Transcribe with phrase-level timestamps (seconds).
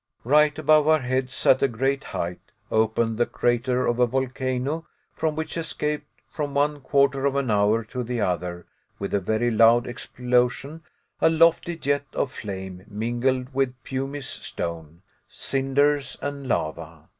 [0.23, 2.39] Right above our heads, at a great height,
[2.71, 7.83] opened the crater of a volcano from which escaped, from one quarter of an hour
[7.83, 8.65] to the other,
[8.97, 10.81] with a very loud explosion,
[11.19, 17.07] a lofty jet of flame mingled with pumice stone, cinders, and lava.